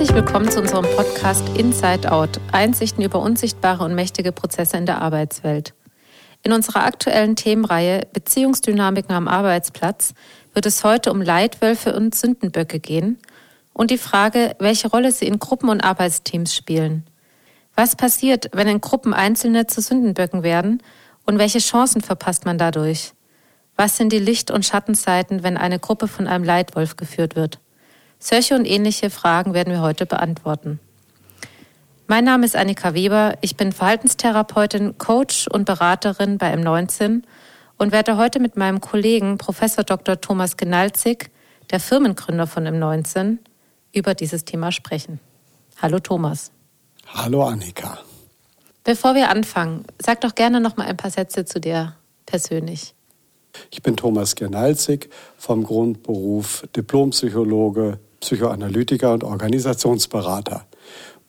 [0.00, 5.02] Herzlich willkommen zu unserem Podcast Inside Out, Einsichten über unsichtbare und mächtige Prozesse in der
[5.02, 5.74] Arbeitswelt.
[6.42, 10.14] In unserer aktuellen Themenreihe Beziehungsdynamiken am Arbeitsplatz
[10.54, 13.18] wird es heute um Leitwölfe und Sündenböcke gehen
[13.74, 17.04] und die Frage, welche Rolle sie in Gruppen und Arbeitsteams spielen.
[17.76, 20.82] Was passiert, wenn in Gruppen Einzelne zu Sündenböcken werden
[21.26, 23.12] und welche Chancen verpasst man dadurch?
[23.76, 27.58] Was sind die Licht- und Schattenseiten, wenn eine Gruppe von einem Leitwolf geführt wird?
[28.22, 30.78] Solche und ähnliche Fragen werden wir heute beantworten.
[32.06, 37.22] Mein Name ist Annika Weber, ich bin Verhaltenstherapeutin, Coach und Beraterin bei M19
[37.78, 39.60] und werde heute mit meinem Kollegen Prof.
[39.86, 40.20] Dr.
[40.20, 41.30] Thomas Genalzig,
[41.70, 43.38] der Firmengründer von M19,
[43.94, 45.18] über dieses Thema sprechen.
[45.80, 46.52] Hallo Thomas.
[47.06, 47.98] Hallo Annika.
[48.84, 51.96] Bevor wir anfangen, sag doch gerne noch mal ein paar Sätze zu dir
[52.26, 52.94] persönlich.
[53.70, 60.66] Ich bin Thomas Genalzig vom Grundberuf Diplompsychologe, Psychoanalytiker und Organisationsberater.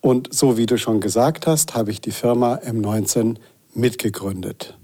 [0.00, 3.36] Und so wie du schon gesagt hast, habe ich die Firma M19
[3.74, 4.76] mitgegründet.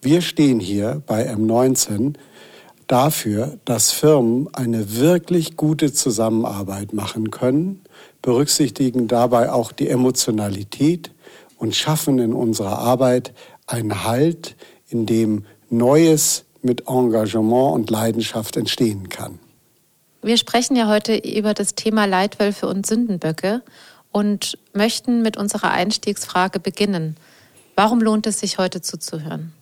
[0.00, 2.14] Wir stehen hier bei M19
[2.86, 7.82] dafür, dass Firmen eine wirklich gute Zusammenarbeit machen können,
[8.22, 11.10] berücksichtigen dabei auch die Emotionalität
[11.58, 13.34] und schaffen in unserer Arbeit
[13.66, 14.56] einen Halt,
[14.88, 19.40] in dem Neues mit Engagement und Leidenschaft entstehen kann.
[20.22, 23.62] Wir sprechen ja heute über das Thema Leitwölfe und Sündenböcke
[24.12, 27.16] und möchten mit unserer Einstiegsfrage beginnen.
[27.74, 29.52] Warum lohnt es sich heute zuzuhören?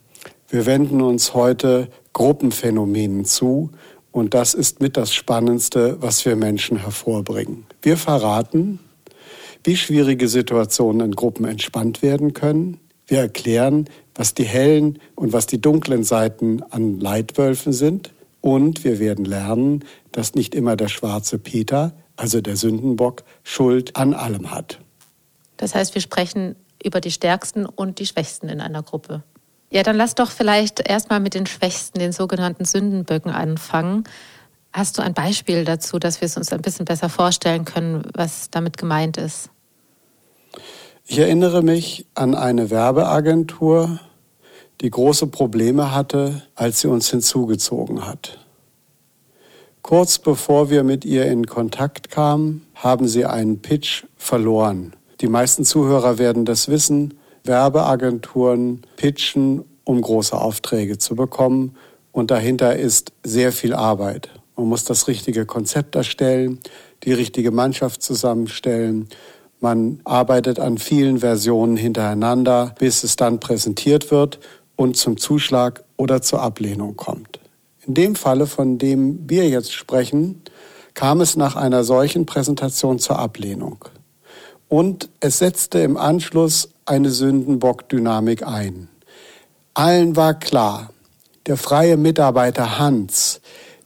[0.48, 3.70] Wir wenden uns heute Gruppenphänomenen zu
[4.12, 7.66] und das ist mit das Spannendste, was wir Menschen hervorbringen.
[7.82, 8.78] Wir verraten,
[9.64, 12.78] wie schwierige Situationen in Gruppen entspannt werden können.
[13.08, 18.12] Wir erklären, was die hellen und was die dunklen Seiten an Leitwölfen sind.
[18.44, 24.12] Und wir werden lernen, dass nicht immer der schwarze Peter, also der Sündenbock, Schuld an
[24.12, 24.80] allem hat.
[25.56, 26.54] Das heißt, wir sprechen
[26.84, 29.22] über die Stärksten und die Schwächsten in einer Gruppe.
[29.70, 34.04] Ja, dann lass doch vielleicht erstmal mit den Schwächsten, den sogenannten Sündenböcken anfangen.
[34.74, 38.50] Hast du ein Beispiel dazu, dass wir es uns ein bisschen besser vorstellen können, was
[38.50, 39.48] damit gemeint ist?
[41.06, 44.00] Ich erinnere mich an eine Werbeagentur,
[44.82, 48.43] die große Probleme hatte, als sie uns hinzugezogen hat.
[49.84, 54.94] Kurz bevor wir mit ihr in Kontakt kamen, haben sie einen Pitch verloren.
[55.20, 57.12] Die meisten Zuhörer werden das wissen.
[57.44, 61.76] Werbeagenturen pitchen, um große Aufträge zu bekommen.
[62.12, 64.30] Und dahinter ist sehr viel Arbeit.
[64.56, 66.60] Man muss das richtige Konzept erstellen,
[67.02, 69.10] die richtige Mannschaft zusammenstellen
[69.64, 74.38] man arbeitet an vielen Versionen hintereinander, bis es dann präsentiert wird
[74.76, 77.40] und zum Zuschlag oder zur Ablehnung kommt.
[77.86, 80.42] In dem Falle, von dem wir jetzt sprechen,
[80.94, 83.84] kam es nach einer solchen Präsentation zur Ablehnung.
[84.68, 88.88] Und es setzte im Anschluss eine Sündenbock-Dynamik ein.
[89.74, 90.90] Allen war klar,
[91.46, 93.40] der freie Mitarbeiter Hans,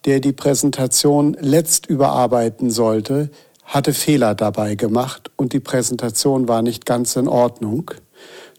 [0.05, 3.31] der die Präsentation letzt überarbeiten sollte,
[3.65, 7.91] hatte Fehler dabei gemacht und die Präsentation war nicht ganz in Ordnung.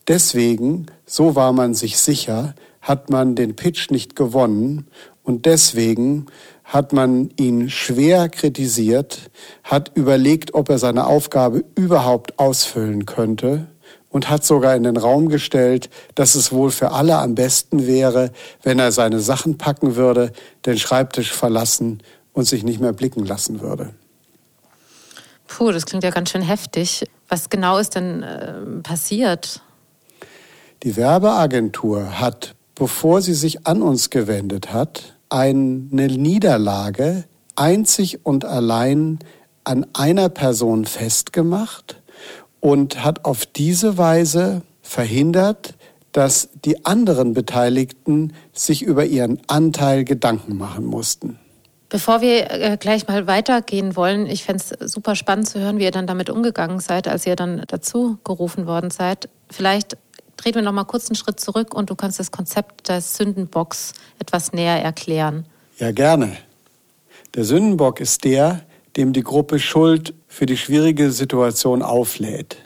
[0.07, 4.88] Deswegen, so war man sich sicher, hat man den Pitch nicht gewonnen
[5.29, 6.25] und deswegen
[6.63, 9.29] hat man ihn schwer kritisiert,
[9.63, 13.67] hat überlegt, ob er seine Aufgabe überhaupt ausfüllen könnte
[14.09, 18.31] und hat sogar in den Raum gestellt, dass es wohl für alle am besten wäre,
[18.63, 20.31] wenn er seine Sachen packen würde,
[20.66, 22.01] den Schreibtisch verlassen
[22.34, 23.94] und sich nicht mehr blicken lassen würde.
[25.46, 27.03] Puh, das klingt ja ganz schön heftig.
[27.28, 29.61] Was genau ist denn äh, passiert?
[30.81, 37.25] Die Werbeagentur hat, bevor sie sich an uns gewendet hat, eine Niederlage
[37.56, 39.19] einzig und allein
[39.63, 42.01] an einer Person festgemacht
[42.59, 45.75] und hat auf diese Weise verhindert,
[46.12, 51.37] dass die anderen Beteiligten sich über ihren Anteil Gedanken machen mussten.
[51.90, 55.84] Bevor wir äh, gleich mal weitergehen wollen, ich fände es super spannend zu hören, wie
[55.84, 59.29] ihr dann damit umgegangen seid, als ihr dann dazu gerufen worden seid.
[59.49, 59.97] Vielleicht
[60.40, 63.94] drehen wir noch mal kurz einen Schritt zurück und du kannst das Konzept des Sündenbocks
[64.20, 65.46] etwas näher erklären.
[65.78, 66.38] Ja, gerne.
[67.36, 68.62] Der Sündenbock ist der,
[68.96, 72.58] dem die Gruppe Schuld für die schwierige Situation auflädt.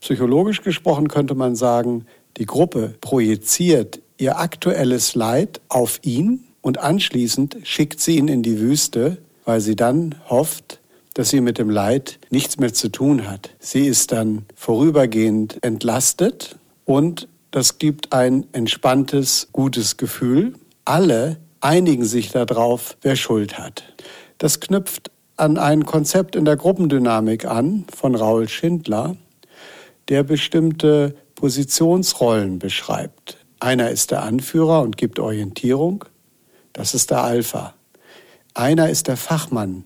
[0.00, 2.06] Psychologisch gesprochen könnte man sagen,
[2.36, 8.60] die Gruppe projiziert ihr aktuelles Leid auf ihn und anschließend schickt sie ihn in die
[8.60, 10.80] Wüste, weil sie dann hofft,
[11.14, 13.50] dass sie mit dem Leid nichts mehr zu tun hat.
[13.58, 20.54] Sie ist dann vorübergehend entlastet und das gibt ein entspanntes, gutes Gefühl.
[20.86, 23.82] Alle einigen sich darauf, wer Schuld hat.
[24.38, 29.16] Das knüpft an ein Konzept in der Gruppendynamik an von Raul Schindler,
[30.08, 33.36] der bestimmte Positionsrollen beschreibt.
[33.58, 36.04] Einer ist der Anführer und gibt Orientierung,
[36.72, 37.74] das ist der Alpha.
[38.54, 39.84] Einer ist der Fachmann,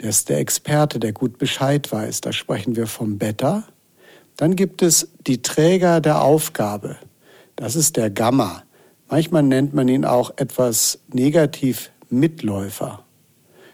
[0.00, 3.64] der ist der Experte, der gut Bescheid weiß, da sprechen wir vom Beta.
[4.40, 6.96] Dann gibt es die Träger der Aufgabe,
[7.56, 8.62] das ist der Gamma.
[9.06, 13.04] Manchmal nennt man ihn auch etwas negativ Mitläufer.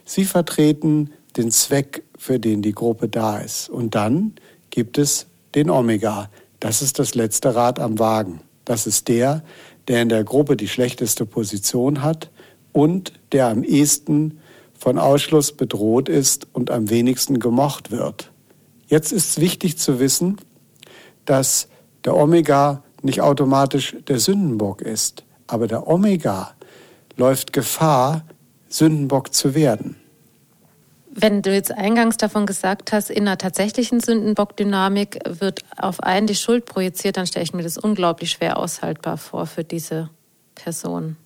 [0.05, 3.69] Sie vertreten den Zweck, für den die Gruppe da ist.
[3.69, 4.33] Und dann
[4.71, 6.31] gibt es den Omega.
[6.59, 8.41] Das ist das letzte Rad am Wagen.
[8.65, 9.45] Das ist der,
[9.87, 12.29] der in der Gruppe die schlechteste Position hat
[12.73, 14.41] und der am ehesten
[14.77, 18.33] von Ausschluss bedroht ist und am wenigsten gemocht wird.
[18.89, 20.39] Jetzt ist es wichtig zu wissen,
[21.27, 21.69] dass
[22.05, 26.53] der Omega nicht automatisch der Sündenbock ist, aber der Omega
[27.17, 28.25] läuft Gefahr,
[28.69, 29.97] Sündenbock zu werden.
[31.19, 36.35] Wenn du jetzt eingangs davon gesagt hast, in einer tatsächlichen Sündenbock-Dynamik wird auf einen die
[36.35, 40.11] Schuld projiziert, dann stelle ich mir das unglaublich schwer aushaltbar vor für diese
[40.55, 41.17] Person.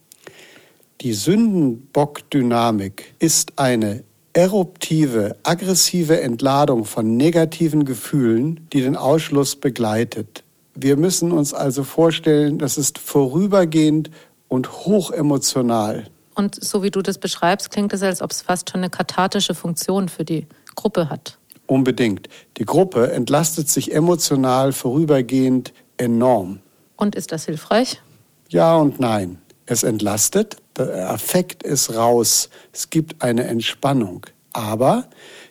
[1.00, 10.44] Die Sündenbock-Dynamik ist eine eruptive, aggressive Entladung von negativen Gefühlen, die den Ausschluss begleitet.
[10.74, 14.10] Wir müssen uns also vorstellen, das ist vorübergehend
[14.48, 16.04] und hochemotional.
[16.34, 19.54] Und so wie du das beschreibst, klingt es, als ob es fast schon eine kathartische
[19.54, 20.46] Funktion für die
[20.76, 21.38] Gruppe hat.
[21.66, 22.28] Unbedingt.
[22.56, 26.60] Die Gruppe entlastet sich emotional vorübergehend enorm.
[26.96, 28.00] Und ist das hilfreich?
[28.48, 29.38] Ja und nein.
[29.66, 30.56] Es entlastet,
[30.86, 34.26] der Affekt ist raus, es gibt eine Entspannung.
[34.52, 35.04] Aber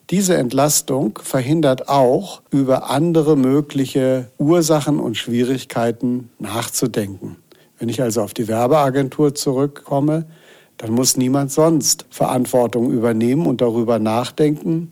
[0.10, 7.38] diese Entlastung verhindert auch, über andere mögliche Ursachen und Schwierigkeiten nachzudenken.
[7.78, 10.26] Wenn ich also auf die Werbeagentur zurückkomme,
[10.78, 14.90] dann muss niemand sonst Verantwortung übernehmen und darüber nachdenken,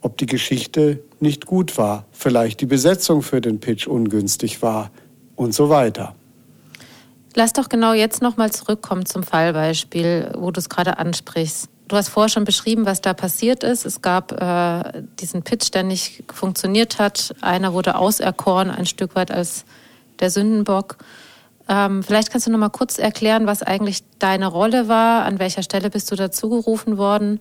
[0.00, 4.90] ob die Geschichte nicht gut war, vielleicht die Besetzung für den Pitch ungünstig war
[5.34, 6.14] und so weiter.
[7.34, 11.68] Lass doch genau jetzt nochmal zurückkommen zum Fallbeispiel, wo du es gerade ansprichst.
[11.88, 13.86] Du hast vorher schon beschrieben, was da passiert ist.
[13.86, 17.34] Es gab äh, diesen Pitch, der nicht funktioniert hat.
[17.40, 19.64] Einer wurde auserkoren, ein Stück weit als
[20.20, 20.98] der Sündenbock.
[21.68, 25.62] Ähm, vielleicht kannst du noch mal kurz erklären, was eigentlich deine Rolle war, an welcher
[25.62, 27.40] Stelle bist du dazugerufen worden,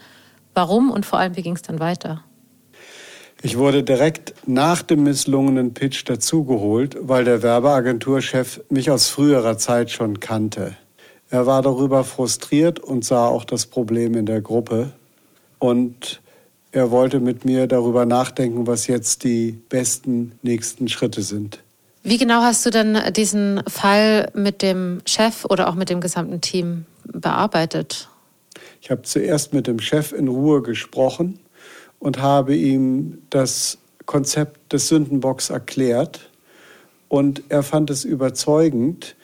[0.53, 2.23] warum und vor allem, wie ging es dann weiter?
[3.43, 9.91] Ich wurde direkt nach dem misslungenen Pitch dazugeholt, weil der Werbeagenturchef mich aus früherer Zeit
[9.91, 10.75] schon kannte.
[11.29, 14.91] Er war darüber frustriert und sah auch das Problem in der Gruppe.
[15.59, 16.21] Und
[16.71, 21.59] er wollte mit mir darüber nachdenken, was jetzt die besten nächsten Schritte sind.
[22.03, 26.41] Wie genau hast du denn diesen Fall mit dem Chef oder auch mit dem gesamten
[26.41, 28.09] Team bearbeitet?
[28.81, 31.39] Ich habe zuerst mit dem Chef in Ruhe gesprochen
[31.99, 36.29] und habe ihm das Konzept des Sündenbocks erklärt.
[37.09, 39.15] Und er fand es überzeugend,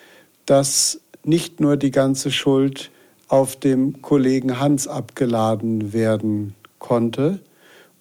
[0.45, 2.91] dass nicht nur die ganze Schuld
[3.27, 7.39] auf dem Kollegen Hans abgeladen werden konnte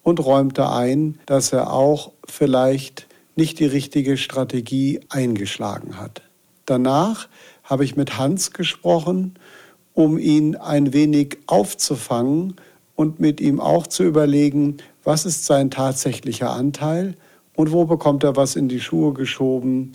[0.03, 6.21] und räumte ein, dass er auch vielleicht nicht die richtige Strategie eingeschlagen hat.
[6.65, 7.29] Danach
[7.63, 9.35] habe ich mit Hans gesprochen,
[9.93, 12.55] um ihn ein wenig aufzufangen
[12.95, 17.15] und mit ihm auch zu überlegen, was ist sein tatsächlicher Anteil
[17.55, 19.93] und wo bekommt er was in die Schuhe geschoben,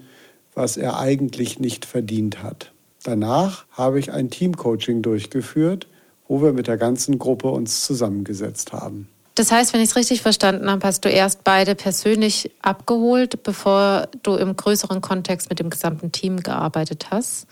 [0.55, 2.73] was er eigentlich nicht verdient hat.
[3.05, 5.87] Danach habe ich ein Teamcoaching durchgeführt,
[6.27, 9.09] wo wir mit der ganzen Gruppe uns zusammengesetzt haben.
[9.35, 14.09] Das heißt, wenn ich es richtig verstanden habe, hast du erst beide persönlich abgeholt, bevor
[14.25, 17.47] du im größeren Kontext mit dem gesamten Team gearbeitet hast.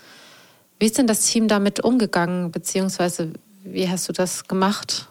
[0.79, 3.31] Wie ist denn das Team damit umgegangen, beziehungsweise
[3.63, 5.07] wie hast du das gemacht?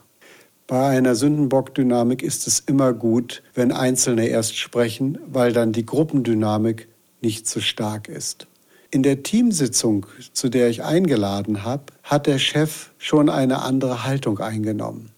[0.69, 6.89] Bei einer Sündenbock-Dynamik ist es immer gut, wenn Einzelne erst sprechen, weil dann die Gruppendynamik
[7.21, 8.49] nicht so stark ist.
[8.91, 14.41] In der Teamsitzung, zu der ich eingeladen habe, hat der Chef schon eine andere Haltung
[14.41, 15.11] eingenommen.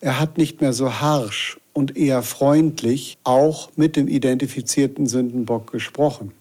[0.00, 6.32] Er hat nicht mehr so harsch und eher freundlich auch mit dem identifizierten Sündenbock gesprochen.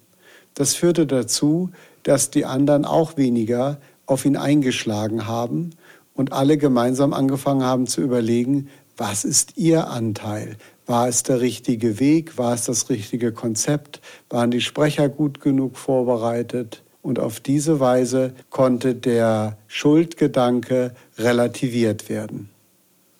[0.53, 1.69] Das führte dazu,
[2.03, 5.71] dass die anderen auch weniger auf ihn eingeschlagen haben
[6.19, 10.57] und alle gemeinsam angefangen haben zu überlegen, was ist ihr Anteil?
[10.85, 12.37] War es der richtige Weg?
[12.37, 14.01] War es das richtige Konzept?
[14.29, 16.83] Waren die Sprecher gut genug vorbereitet?
[17.01, 22.49] Und auf diese Weise konnte der Schuldgedanke relativiert werden.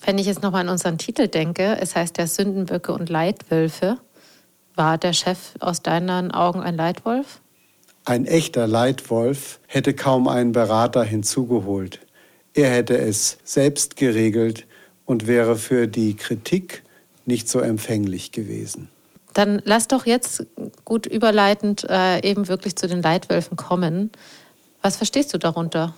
[0.06, 3.98] Wenn ich jetzt nochmal an unseren Titel denke, es heißt ja Sündenböcke und Leitwölfe.
[4.76, 7.40] War der Chef aus deinen Augen ein Leitwolf?
[8.04, 12.02] Ein echter Leitwolf hätte kaum einen Berater hinzugeholt.
[12.60, 14.68] Er hätte es selbst geregelt
[15.06, 16.84] und wäre für die Kritik
[17.26, 18.90] nicht so empfänglich gewesen.
[19.34, 20.46] Dann lass doch jetzt
[20.84, 24.12] gut überleitend äh, eben wirklich zu den Leitwölfen kommen.
[24.82, 25.96] Was verstehst du darunter?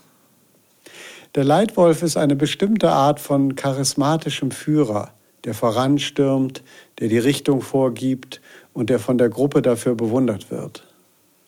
[1.34, 5.14] Der Leitwolf ist eine bestimmte Art von charismatischem Führer,
[5.46, 6.62] der voranstürmt,
[7.00, 8.40] der die Richtung vorgibt
[8.74, 10.86] und der von der Gruppe dafür bewundert wird.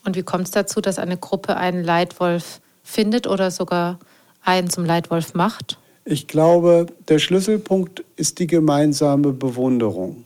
[0.06, 4.00] Und wie kommt es dazu, dass eine Gruppe einen Leitwolf findet oder sogar
[4.44, 5.80] einen zum Leitwolf macht?
[6.06, 10.26] Ich glaube, der Schlüsselpunkt ist die gemeinsame Bewunderung.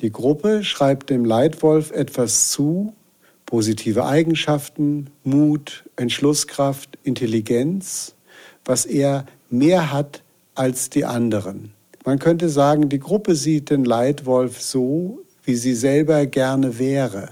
[0.00, 2.94] Die Gruppe schreibt dem Leitwolf etwas zu,
[3.44, 8.14] positive Eigenschaften, Mut, Entschlusskraft, Intelligenz,
[8.64, 10.22] was er mehr hat
[10.54, 11.72] als die anderen.
[12.06, 17.30] Man könnte sagen, die Gruppe sieht den Leitwolf so, wie sie selber gerne wäre.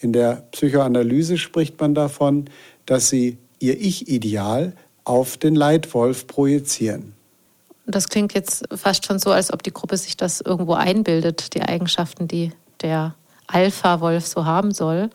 [0.00, 2.46] In der Psychoanalyse spricht man davon,
[2.86, 4.72] dass sie ihr Ich-Ideal
[5.04, 7.14] auf den Leitwolf projizieren.
[7.86, 11.62] Das klingt jetzt fast schon so, als ob die Gruppe sich das irgendwo einbildet, die
[11.62, 13.14] Eigenschaften, die der
[13.48, 15.10] Alpha-Wolf so haben soll.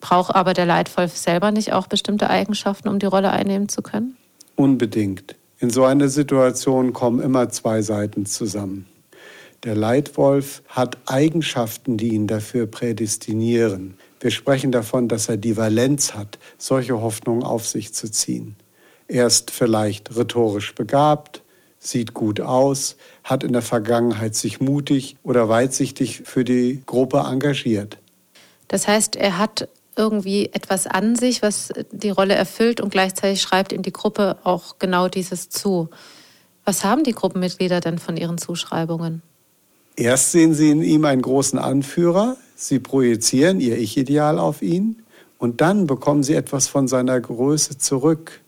[0.00, 4.16] Braucht aber der Leitwolf selber nicht auch bestimmte Eigenschaften, um die Rolle einnehmen zu können?
[4.56, 5.36] Unbedingt.
[5.58, 8.86] In so einer Situation kommen immer zwei Seiten zusammen.
[9.62, 13.94] Der Leitwolf hat Eigenschaften, die ihn dafür prädestinieren.
[14.18, 18.56] Wir sprechen davon, dass er die Valenz hat, solche Hoffnungen auf sich zu ziehen.
[19.10, 21.42] Er ist vielleicht rhetorisch begabt,
[21.80, 27.98] sieht gut aus, hat in der Vergangenheit sich mutig oder weitsichtig für die Gruppe engagiert.
[28.68, 33.72] Das heißt, er hat irgendwie etwas an sich, was die Rolle erfüllt und gleichzeitig schreibt
[33.72, 35.88] ihm die Gruppe auch genau dieses zu.
[36.64, 39.22] Was haben die Gruppenmitglieder denn von ihren Zuschreibungen?
[39.96, 45.02] Erst sehen sie in ihm einen großen Anführer, sie projizieren ihr Ich-Ideal auf ihn
[45.38, 48.40] und dann bekommen sie etwas von seiner Größe zurück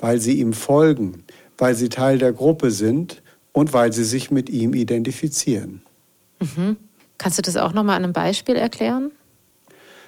[0.00, 1.24] weil sie ihm folgen,
[1.58, 5.82] weil sie Teil der Gruppe sind und weil sie sich mit ihm identifizieren.
[6.40, 6.76] Mhm.
[7.18, 9.12] Kannst du das auch noch mal an einem Beispiel erklären?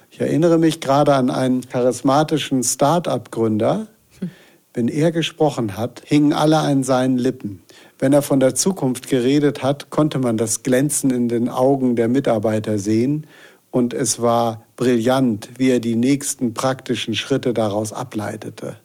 [0.09, 3.87] Ich erinnere mich gerade an einen charismatischen Start-up-Gründer.
[4.19, 4.29] Hm.
[4.73, 7.63] Wenn er gesprochen hat, hingen alle an seinen Lippen.
[7.99, 12.09] Wenn er von der Zukunft geredet hat, konnte man das Glänzen in den Augen der
[12.09, 13.25] Mitarbeiter sehen.
[13.71, 18.77] Und es war brillant, wie er die nächsten praktischen Schritte daraus ableitete.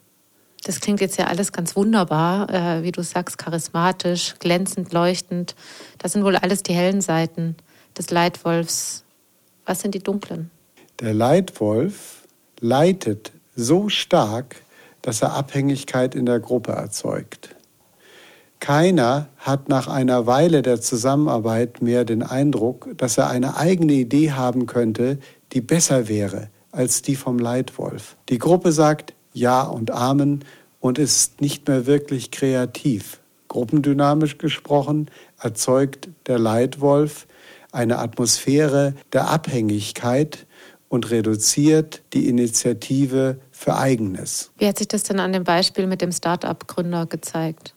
[0.65, 5.55] Das klingt jetzt ja alles ganz wunderbar, äh, wie du sagst, charismatisch, glänzend, leuchtend.
[5.99, 7.57] Das sind wohl alles die hellen Seiten
[7.97, 9.05] des Leitwolfs.
[9.65, 10.51] Was sind die dunklen?
[11.01, 12.27] Der Leitwolf
[12.61, 14.57] leitet so stark,
[15.03, 17.55] dass er Abhängigkeit in der Gruppe erzeugt.
[18.61, 24.33] Keiner hat nach einer Weile der Zusammenarbeit mehr den Eindruck, dass er eine eigene Idee
[24.33, 25.19] haben könnte,
[25.53, 28.17] die besser wäre als die vom Leitwolf.
[28.29, 30.45] Die Gruppe sagt, ja und Amen
[30.81, 33.21] und ist nicht mehr wirklich kreativ.
[33.49, 37.27] Gruppendynamisch gesprochen erzeugt der Leitwolf
[37.73, 40.47] eine Atmosphäre der Abhängigkeit
[40.89, 44.51] und reduziert die Initiative für Eigenes.
[44.59, 47.75] Wie hat sich das denn an dem Beispiel mit dem Start-up-Gründer gezeigt?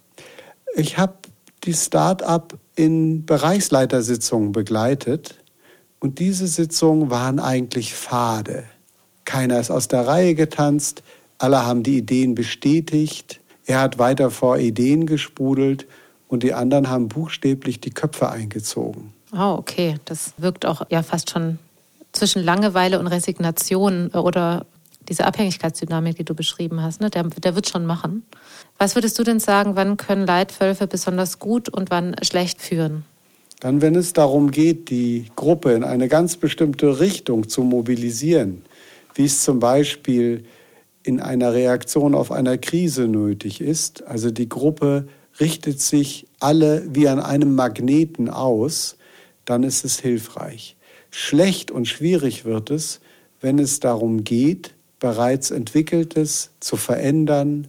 [0.76, 1.16] Ich habe
[1.64, 5.36] die Start-up in Bereichsleitersitzungen begleitet
[6.00, 8.64] und diese Sitzungen waren eigentlich fade.
[9.26, 11.04] Keiner ist aus der Reihe getanzt,
[11.42, 13.40] alle haben die Ideen bestätigt.
[13.66, 15.88] Er hat weiter vor Ideen gesprudelt
[16.28, 19.14] und die anderen haben buchstäblich die Köpfe eingezogen.
[19.34, 19.96] Oh, okay.
[20.06, 21.60] Das wirkt auch ja fast schon
[22.12, 24.66] zwischen Langeweile und Resignation oder
[25.08, 27.10] diese Abhängigkeitsdynamik, die du beschrieben hast, ne?
[27.10, 28.24] der, der wird schon machen.
[28.78, 33.04] Was würdest du denn sagen, wann können Leitwölfe besonders gut und wann schlecht führen?
[33.60, 38.64] Dann, wenn es darum geht, die Gruppe in eine ganz bestimmte Richtung zu mobilisieren,
[39.16, 40.46] wie es zum Beispiel
[41.04, 44.06] in einer Reaktion auf einer Krise nötig ist.
[44.08, 45.08] Also die Gruppe
[45.40, 48.98] richtet sich alle wie an einem Magneten aus,
[49.46, 50.76] dann ist es hilfreich.
[51.10, 53.00] Schlecht und schwierig wird es,
[53.40, 57.68] wenn es darum geht, bereits Entwickeltes zu verändern,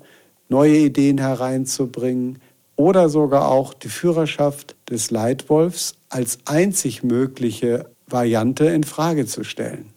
[0.49, 2.39] neue Ideen hereinzubringen
[2.77, 9.92] oder sogar auch die Führerschaft des Leitwolfs als einzig mögliche Variante in Frage zu stellen.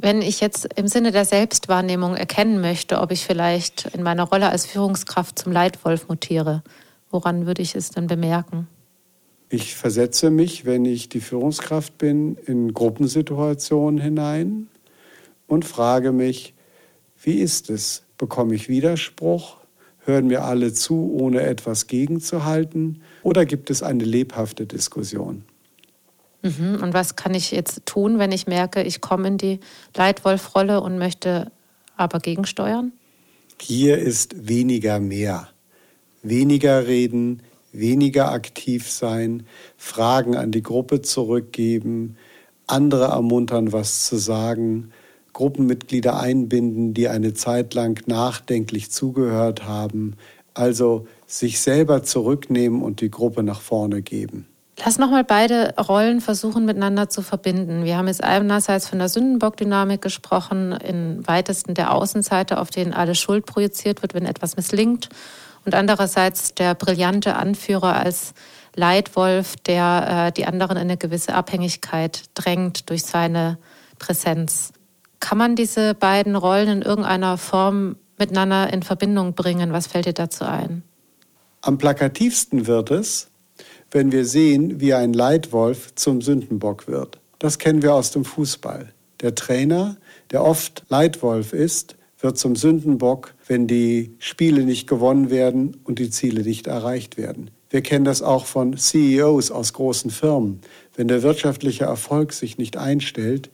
[0.00, 4.50] Wenn ich jetzt im Sinne der Selbstwahrnehmung erkennen möchte, ob ich vielleicht in meiner Rolle
[4.50, 6.64] als Führungskraft zum Leitwolf mutiere,
[7.10, 8.66] woran würde ich es denn bemerken?
[9.50, 14.68] Ich versetze mich, wenn ich die Führungskraft bin, in Gruppensituationen hinein
[15.46, 16.54] und frage mich,
[17.22, 18.02] wie ist es?
[18.18, 19.58] Bekomme ich Widerspruch?
[20.00, 23.02] Hören mir alle zu, ohne etwas gegenzuhalten?
[23.22, 25.44] Oder gibt es eine lebhafte Diskussion?
[26.44, 26.82] Mhm.
[26.82, 29.60] Und was kann ich jetzt tun, wenn ich merke, ich komme in die
[29.96, 31.50] Leitwolf-Rolle und möchte
[31.96, 32.92] aber gegensteuern?
[33.60, 35.48] Hier ist weniger mehr.
[36.22, 39.46] Weniger reden, weniger aktiv sein,
[39.76, 42.16] Fragen an die Gruppe zurückgeben,
[42.66, 44.90] andere ermuntern, was zu sagen,
[45.32, 50.16] Gruppenmitglieder einbinden, die eine Zeit lang nachdenklich zugehört haben,
[50.52, 54.46] also sich selber zurücknehmen und die Gruppe nach vorne geben.
[54.82, 57.84] Lass nochmal beide Rollen versuchen miteinander zu verbinden.
[57.84, 63.14] Wir haben jetzt einerseits von der Sündenbock-Dynamik gesprochen, in weitesten der Außenseite, auf den alle
[63.14, 65.10] Schuld projiziert wird, wenn etwas misslingt.
[65.64, 68.34] Und andererseits der brillante Anführer als
[68.74, 73.58] Leitwolf, der äh, die anderen in eine gewisse Abhängigkeit drängt durch seine
[73.98, 74.72] Präsenz.
[75.20, 79.72] Kann man diese beiden Rollen in irgendeiner Form miteinander in Verbindung bringen?
[79.72, 80.82] Was fällt dir dazu ein?
[81.62, 83.30] Am plakativsten wird es,
[83.94, 87.20] wenn wir sehen, wie ein Leitwolf zum Sündenbock wird.
[87.38, 88.92] Das kennen wir aus dem Fußball.
[89.20, 89.96] Der Trainer,
[90.32, 96.10] der oft Leitwolf ist, wird zum Sündenbock, wenn die Spiele nicht gewonnen werden und die
[96.10, 97.52] Ziele nicht erreicht werden.
[97.70, 100.60] Wir kennen das auch von CEOs aus großen Firmen.
[100.96, 103.48] Wenn der wirtschaftliche Erfolg sich nicht einstellt,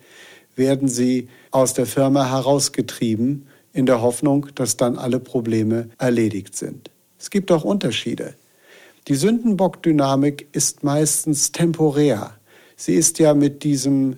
[0.56, 6.90] werden sie aus der Firma herausgetrieben in der Hoffnung, dass dann alle Probleme erledigt sind.
[7.18, 8.35] Es gibt auch Unterschiede.
[9.09, 12.35] Die Sündenbock-Dynamik ist meistens temporär.
[12.76, 14.16] Sie ist ja mit diesem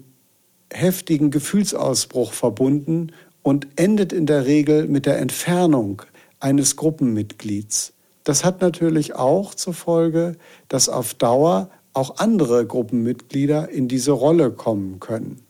[0.73, 3.13] heftigen Gefühlsausbruch verbunden
[3.43, 6.03] und endet in der Regel mit der Entfernung
[6.41, 7.93] eines Gruppenmitglieds.
[8.25, 10.37] Das hat natürlich auch zur Folge,
[10.69, 15.43] dass auf Dauer auch andere Gruppenmitglieder in diese Rolle kommen können.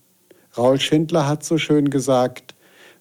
[0.56, 2.54] Raul Schindler hat so schön gesagt,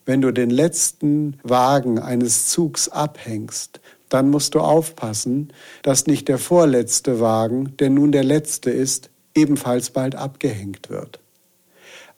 [0.06, 5.54] wenn du den letzten Wagen eines Zugs abhängst, dann musst du aufpassen,
[5.84, 11.20] dass nicht der vorletzte Wagen, der nun der letzte ist, ebenfalls bald abgehängt wird.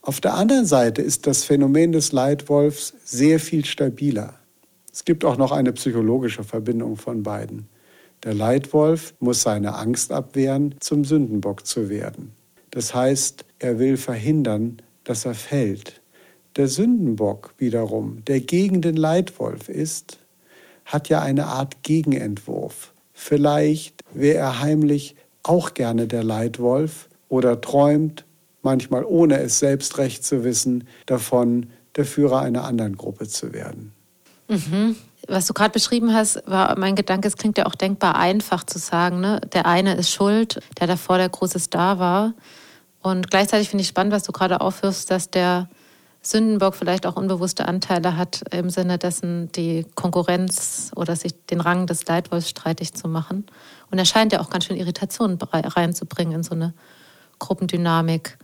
[0.01, 4.33] Auf der anderen Seite ist das Phänomen des Leitwolfs sehr viel stabiler.
[4.91, 7.69] Es gibt auch noch eine psychologische Verbindung von beiden.
[8.23, 12.34] Der Leitwolf muss seine Angst abwehren, zum Sündenbock zu werden.
[12.71, 16.01] Das heißt, er will verhindern, dass er fällt.
[16.56, 20.19] Der Sündenbock wiederum, der gegen den Leitwolf ist,
[20.86, 22.93] hat ja eine Art Gegenentwurf.
[23.13, 28.26] Vielleicht wäre er heimlich auch gerne der Leitwolf oder träumt,
[28.62, 33.93] manchmal ohne es selbst recht zu wissen, davon, der Führer einer anderen Gruppe zu werden.
[34.48, 34.96] Mhm.
[35.28, 38.78] Was du gerade beschrieben hast, war mein Gedanke, es klingt ja auch denkbar einfach zu
[38.78, 39.39] sagen, ne?
[39.54, 42.34] der eine ist schuld, der davor der große Star war.
[43.02, 45.69] Und gleichzeitig finde ich spannend, was du gerade aufwirfst, dass der
[46.25, 51.86] Sündenbock vielleicht auch unbewusste Anteile hat, im Sinne dessen die Konkurrenz oder sich den Rang
[51.86, 53.45] des Leitwolfs streitig zu machen.
[53.91, 56.73] Und er scheint ja auch ganz schön Irritationen reinzubringen in so eine
[57.39, 58.38] Gruppendynamik.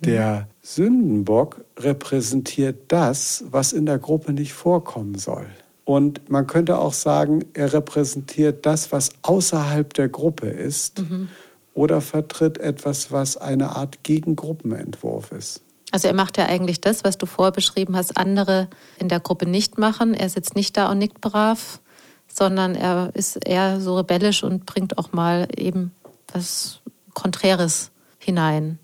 [0.00, 5.46] Der Sündenbock repräsentiert das, was in der Gruppe nicht vorkommen soll.
[5.84, 11.28] Und man könnte auch sagen, er repräsentiert das, was außerhalb der Gruppe ist mhm.
[11.74, 15.62] oder vertritt etwas, was eine Art Gegengruppenentwurf ist.
[15.90, 19.46] Also er macht ja eigentlich das, was du vorher beschrieben hast, andere in der Gruppe
[19.46, 20.14] nicht machen.
[20.14, 21.80] Er sitzt nicht da und nickt brav,
[22.28, 25.92] sondern er ist eher so rebellisch und bringt auch mal eben
[26.32, 26.80] was
[27.14, 28.78] Konträres hinein.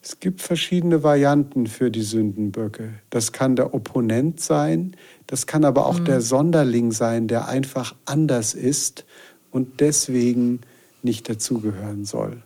[0.00, 2.94] Es gibt verschiedene Varianten für die Sündenböcke.
[3.10, 4.96] Das kann der Opponent sein,
[5.26, 6.04] das kann aber auch mhm.
[6.04, 9.04] der Sonderling sein, der einfach anders ist
[9.50, 10.60] und deswegen
[11.02, 12.42] nicht dazugehören soll.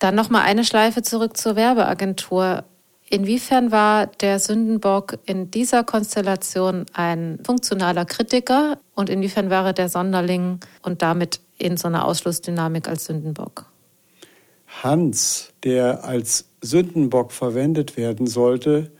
[0.00, 2.64] Dann noch mal eine Schleife zurück zur Werbeagentur.
[3.14, 9.88] Inwiefern war der Sündenbock in dieser Konstellation ein funktionaler Kritiker und inwiefern war er der
[9.88, 13.66] Sonderling und damit in so einer Ausschlussdynamik als Sündenbock?
[14.82, 18.90] Hans, der als Sündenbock verwendet werden sollte,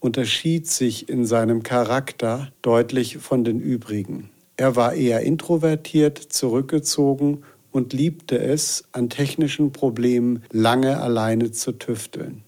[0.00, 4.28] unterschied sich in seinem Charakter deutlich von den übrigen.
[4.58, 12.44] Er war eher introvertiert, zurückgezogen und liebte es, an technischen Problemen lange alleine zu tüfteln.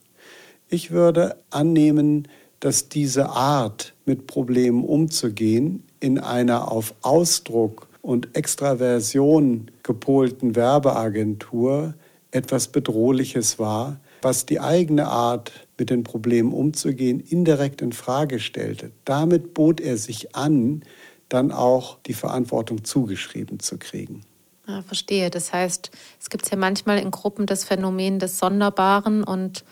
[0.74, 2.26] Ich würde annehmen,
[2.58, 11.94] dass diese Art, mit Problemen umzugehen, in einer auf Ausdruck und Extraversion gepolten Werbeagentur
[12.32, 18.90] etwas Bedrohliches war, was die eigene Art, mit den Problemen umzugehen, indirekt in Frage stellte.
[19.04, 20.82] Damit bot er sich an,
[21.28, 24.22] dann auch die Verantwortung zugeschrieben zu kriegen.
[24.66, 25.30] Ja, verstehe.
[25.30, 29.64] Das heißt, es gibt ja manchmal in Gruppen das Phänomen des Sonderbaren und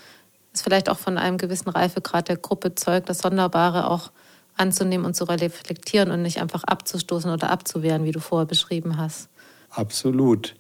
[0.53, 4.11] es vielleicht auch von einem gewissen Reifegrad der Gruppe zeugt, das Sonderbare auch
[4.57, 9.29] anzunehmen und zu reflektieren und nicht einfach abzustoßen oder abzuwehren, wie du vorher beschrieben hast.
[9.71, 10.55] Absolut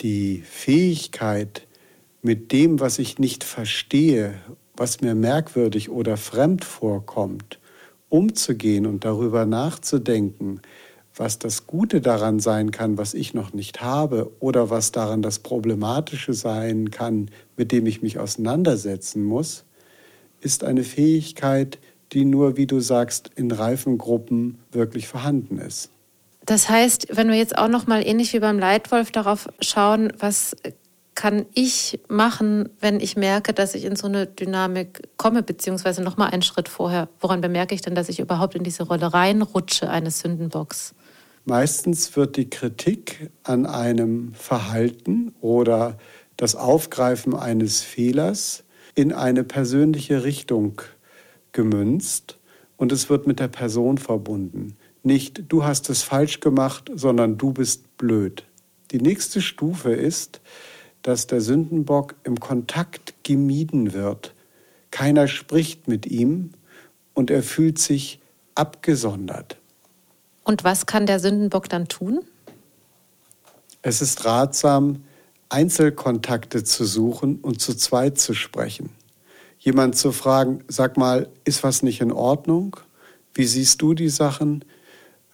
[0.00, 1.66] die Fähigkeit,
[2.22, 4.34] mit dem, was ich nicht verstehe,
[4.76, 7.58] was mir merkwürdig oder fremd vorkommt,
[8.08, 10.60] umzugehen und darüber nachzudenken,
[11.14, 15.40] was das Gute daran sein kann, was ich noch nicht habe, oder was daran das
[15.40, 19.64] Problematische sein kann, mit dem ich mich auseinandersetzen muss,
[20.40, 21.78] ist eine Fähigkeit,
[22.12, 25.90] die nur, wie du sagst, in reifen Gruppen wirklich vorhanden ist.
[26.44, 30.56] Das heißt, wenn wir jetzt auch noch mal ähnlich wie beim Leitwolf darauf schauen, was
[31.14, 36.16] kann ich machen, wenn ich merke, dass ich in so eine Dynamik komme, beziehungsweise noch
[36.16, 37.08] mal einen Schritt vorher?
[37.20, 40.94] Woran bemerke ich denn, dass ich überhaupt in diese Rolle reinrutsche eines Sündenbocks?
[41.44, 45.98] Meistens wird die Kritik an einem Verhalten oder
[46.36, 48.62] das Aufgreifen eines Fehlers
[48.94, 50.80] in eine persönliche Richtung
[51.50, 52.38] gemünzt
[52.76, 54.76] und es wird mit der Person verbunden.
[55.02, 58.44] Nicht du hast es falsch gemacht, sondern du bist blöd.
[58.92, 60.40] Die nächste Stufe ist,
[61.02, 64.34] dass der Sündenbock im Kontakt gemieden wird.
[64.92, 66.52] Keiner spricht mit ihm
[67.14, 68.20] und er fühlt sich
[68.54, 69.58] abgesondert.
[70.44, 72.20] Und was kann der Sündenbock dann tun?
[73.82, 75.04] Es ist ratsam,
[75.48, 78.90] Einzelkontakte zu suchen und zu zweit zu sprechen.
[79.58, 82.76] Jemand zu fragen, sag mal, ist was nicht in Ordnung?
[83.34, 84.64] Wie siehst du die Sachen?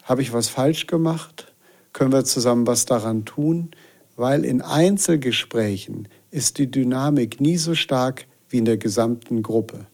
[0.02, 1.52] Habe ich was falsch gemacht?
[1.92, 3.70] Können wir zusammen was daran tun?
[4.18, 9.86] weil in Einzelgesprächen ist die Dynamik nie so stark wie in der gesamten Gruppe.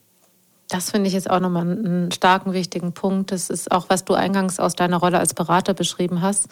[0.69, 3.33] Das finde ich jetzt auch nochmal einen starken, wichtigen Punkt.
[3.33, 6.49] Das ist auch, was du eingangs aus deiner Rolle als Berater beschrieben hast.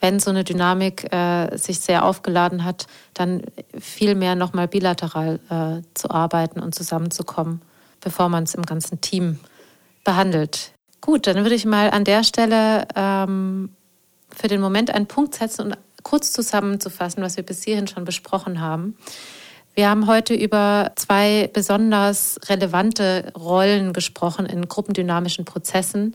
[0.00, 3.42] Wenn so eine Dynamik äh, sich sehr aufgeladen hat, dann
[3.78, 7.62] viel mehr nochmal bilateral äh, zu arbeiten und zusammenzukommen,
[8.00, 9.38] bevor man es im ganzen Team
[10.02, 10.72] behandelt.
[11.00, 13.70] Gut, dann würde ich mal an der Stelle ähm,
[14.34, 18.60] für den Moment einen Punkt setzen und kurz zusammenzufassen, was wir bis hierhin schon besprochen
[18.60, 18.96] haben.
[19.74, 26.14] Wir haben heute über zwei besonders relevante Rollen gesprochen in gruppendynamischen Prozessen.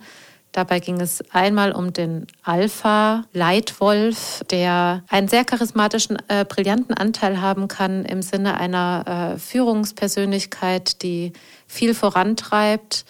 [0.53, 7.67] Dabei ging es einmal um den Alpha-Leitwolf, der einen sehr charismatischen, äh, brillanten Anteil haben
[7.67, 11.33] kann im Sinne einer äh, Führungspersönlichkeit, die
[11.67, 13.03] viel vorantreibt,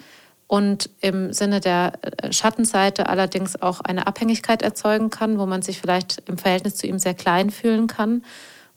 [0.50, 5.80] und im Sinne der äh, Schattenseite allerdings auch eine Abhängigkeit erzeugen kann, wo man sich
[5.80, 8.24] vielleicht im Verhältnis zu ihm sehr klein fühlen kann.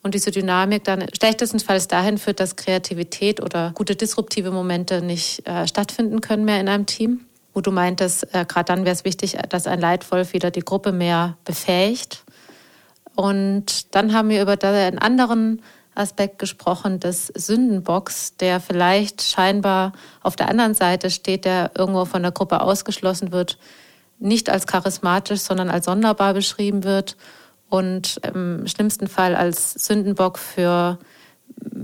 [0.02, 5.66] Und diese Dynamik dann schlechtestenfalls dahin führt, dass Kreativität oder gute disruptive Momente nicht äh,
[5.66, 7.26] stattfinden können mehr in einem Team.
[7.54, 10.90] Wo du meintest, äh, gerade dann wäre es wichtig, dass ein Leitwolf wieder die Gruppe
[10.90, 12.24] mehr befähigt.
[13.14, 15.62] Und dann haben wir über einen anderen
[15.94, 22.22] Aspekt gesprochen des Sündenbocks, der vielleicht scheinbar auf der anderen Seite steht, der irgendwo von
[22.22, 23.58] der Gruppe ausgeschlossen wird,
[24.18, 27.16] nicht als charismatisch, sondern als sonderbar beschrieben wird
[27.72, 30.98] und im schlimmsten Fall als Sündenbock für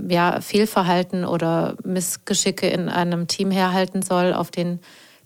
[0.07, 4.79] ja, Fehlverhalten oder Missgeschicke in einem Team herhalten soll, auf den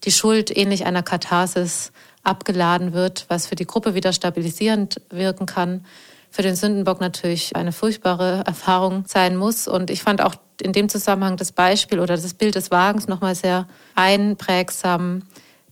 [0.06, 1.92] die Schuld ähnlich einer Katharsis
[2.24, 5.84] abgeladen wird, was für die Gruppe wieder stabilisierend wirken kann
[6.32, 9.68] für den Sündenbock natürlich eine furchtbare Erfahrung sein muss.
[9.68, 13.36] Und ich fand auch in dem Zusammenhang das Beispiel oder das Bild des Wagens nochmal
[13.36, 15.24] sehr einprägsam,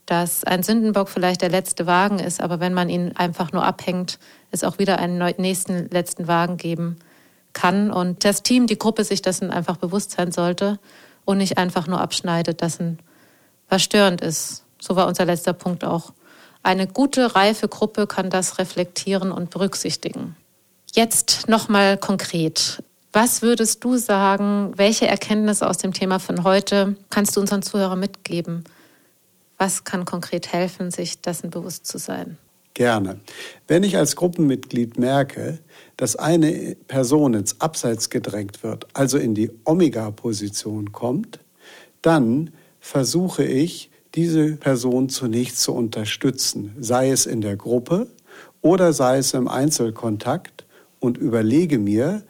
[0.06, 4.20] dass ein Sündenbock vielleicht der letzte Wagen ist, aber wenn man ihn einfach nur abhängt,
[4.52, 6.98] es auch wieder einen nächsten letzten Wagen geben
[7.54, 7.92] kann.
[7.92, 10.80] Und das Team, die Gruppe sich dessen einfach bewusst sein sollte
[11.26, 13.00] und nicht einfach nur abschneidet, dessen
[13.70, 14.64] was störend ist.
[14.80, 16.12] So war unser letzter Punkt auch.
[16.64, 20.36] Eine gute, reife Gruppe kann das reflektieren und berücksichtigen.
[20.94, 22.84] Jetzt nochmal konkret.
[23.14, 28.00] Was würdest du sagen, welche Erkenntnisse aus dem Thema von heute kannst du unseren Zuhörern
[28.00, 28.64] mitgeben?
[29.62, 32.40] Was kann konkret helfen, sich dessen bewusst zu sein?
[32.74, 33.20] Gerne.
[33.68, 35.60] Wenn ich als Gruppenmitglied merke,
[35.98, 41.42] dass eine Person ins Abseits gedrängt wird, also in die Omega-Position kommt,
[42.02, 48.08] dann versuche ich, diese Person zunächst zu unterstützen, sei es in der Gruppe
[48.64, 50.66] oder sei es im Einzelkontakt
[51.00, 52.24] und überlege mir,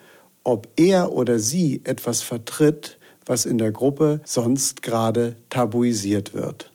[0.44, 6.71] ob er oder sie etwas vertritt, was in der Gruppe sonst gerade tabuisiert wird.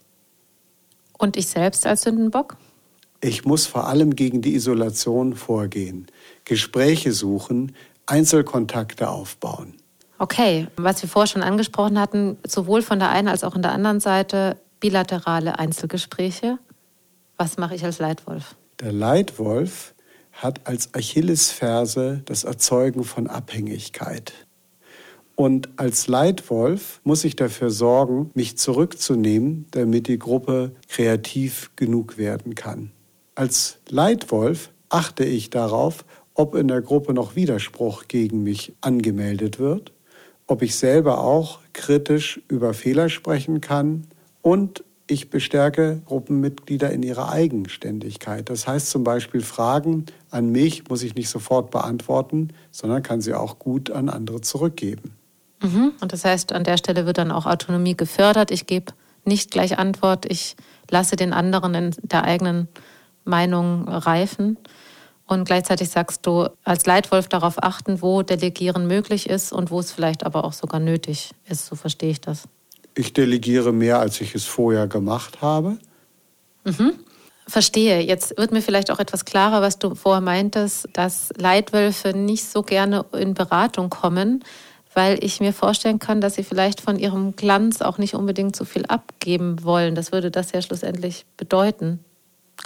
[1.18, 2.56] Und ich selbst als Sündenbock?
[3.20, 6.06] Ich muss vor allem gegen die Isolation vorgehen,
[6.44, 7.74] Gespräche suchen,
[8.06, 9.74] Einzelkontakte aufbauen.
[10.18, 13.72] Okay, was wir vorher schon angesprochen hatten, sowohl von der einen als auch von der
[13.72, 16.58] anderen Seite bilaterale Einzelgespräche.
[17.36, 18.56] Was mache ich als Leitwolf?
[18.80, 19.94] Der Leitwolf
[20.32, 24.32] hat als Achillesferse das Erzeugen von Abhängigkeit.
[25.36, 32.54] Und als Leitwolf muss ich dafür sorgen, mich zurückzunehmen, damit die Gruppe kreativ genug werden
[32.54, 32.90] kann.
[33.34, 39.92] Als Leitwolf achte ich darauf, ob in der Gruppe noch Widerspruch gegen mich angemeldet wird,
[40.46, 44.06] ob ich selber auch kritisch über Fehler sprechen kann
[44.40, 48.48] und ich bestärke Gruppenmitglieder in ihrer Eigenständigkeit.
[48.48, 53.34] Das heißt zum Beispiel, Fragen an mich muss ich nicht sofort beantworten, sondern kann sie
[53.34, 55.15] auch gut an andere zurückgeben.
[55.62, 55.92] Mhm.
[56.00, 58.50] Und das heißt, an der Stelle wird dann auch Autonomie gefördert.
[58.50, 58.92] Ich gebe
[59.24, 60.56] nicht gleich Antwort, ich
[60.90, 62.68] lasse den anderen in der eigenen
[63.24, 64.56] Meinung reifen.
[65.26, 69.90] Und gleichzeitig sagst du, als Leitwolf darauf achten, wo Delegieren möglich ist und wo es
[69.90, 71.66] vielleicht aber auch sogar nötig ist.
[71.66, 72.44] So verstehe ich das.
[72.94, 75.78] Ich delegiere mehr, als ich es vorher gemacht habe.
[76.64, 76.92] Mhm.
[77.48, 78.00] Verstehe.
[78.00, 82.62] Jetzt wird mir vielleicht auch etwas klarer, was du vorher meintest, dass Leitwölfe nicht so
[82.62, 84.44] gerne in Beratung kommen,
[84.96, 88.64] weil ich mir vorstellen kann, dass sie vielleicht von ihrem Glanz auch nicht unbedingt so
[88.64, 89.94] viel abgeben wollen.
[89.94, 92.00] Das würde das ja schlussendlich bedeuten.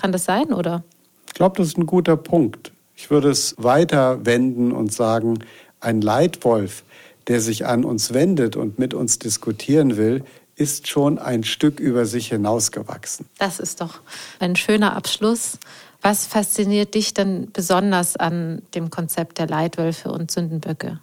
[0.00, 0.84] Kann das sein, oder?
[1.26, 2.70] Ich glaube, das ist ein guter Punkt.
[2.94, 5.40] Ich würde es weiter wenden und sagen,
[5.80, 6.84] ein Leitwolf,
[7.26, 10.22] der sich an uns wendet und mit uns diskutieren will,
[10.54, 13.26] ist schon ein Stück über sich hinausgewachsen.
[13.38, 13.98] Das ist doch
[14.38, 15.58] ein schöner Abschluss.
[16.00, 21.00] Was fasziniert dich denn besonders an dem Konzept der Leitwölfe und Sündenböcke?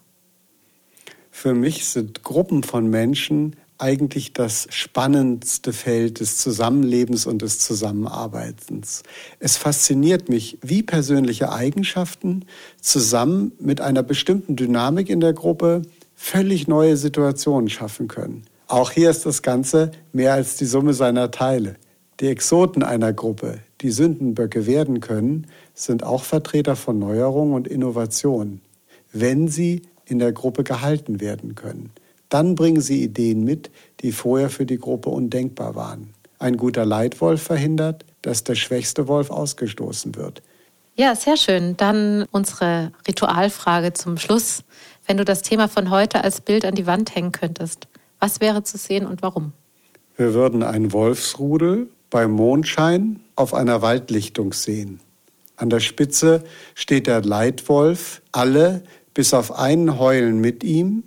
[1.39, 9.03] Für mich sind Gruppen von Menschen eigentlich das spannendste Feld des Zusammenlebens und des Zusammenarbeitens.
[9.39, 12.45] Es fasziniert mich, wie persönliche Eigenschaften
[12.81, 15.83] zusammen mit einer bestimmten Dynamik in der Gruppe
[16.15, 18.45] völlig neue Situationen schaffen können.
[18.65, 21.75] Auch hier ist das Ganze mehr als die Summe seiner Teile.
[22.19, 25.45] Die Exoten einer Gruppe, die Sündenböcke werden können,
[25.75, 28.59] sind auch Vertreter von Neuerung und Innovation,
[29.13, 31.91] wenn sie in der Gruppe gehalten werden können.
[32.29, 36.13] Dann bringen sie Ideen mit, die vorher für die Gruppe undenkbar waren.
[36.39, 40.41] Ein guter Leitwolf verhindert, dass der schwächste Wolf ausgestoßen wird.
[40.95, 41.77] Ja, sehr schön.
[41.77, 44.63] Dann unsere Ritualfrage zum Schluss.
[45.05, 47.87] Wenn du das Thema von heute als Bild an die Wand hängen könntest,
[48.19, 49.53] was wäre zu sehen und warum?
[50.15, 54.99] Wir würden ein Wolfsrudel beim Mondschein auf einer Waldlichtung sehen.
[55.55, 56.43] An der Spitze
[56.75, 58.83] steht der Leitwolf, alle
[59.17, 61.03] bis auf einen heulen mit ihm.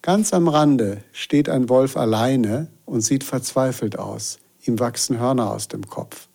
[0.00, 4.38] Ganz am Rande steht ein Wolf alleine und sieht verzweifelt aus.
[4.64, 6.28] Ihm wachsen Hörner aus dem Kopf.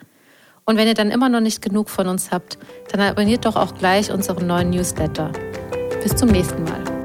[0.65, 2.59] Und wenn ihr dann immer noch nicht genug von uns habt,
[2.93, 5.33] dann abonniert doch auch gleich unseren neuen Newsletter.
[6.03, 6.96] Bis zum nächsten Mal.